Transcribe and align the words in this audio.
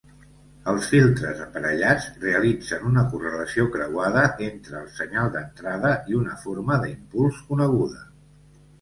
Els 0.71 0.85
filtres 0.93 1.43
aparellats 1.43 2.07
realitzen 2.23 2.89
una 2.93 3.05
correlació 3.13 3.67
creuada 3.77 4.25
entre 4.49 4.77
el 4.83 4.91
senyal 4.99 5.33
d'entrada 5.39 5.95
i 6.15 6.21
una 6.25 6.43
forma 6.49 6.83
de 6.87 6.95
impuls 6.99 7.49
coneguda. 7.53 8.07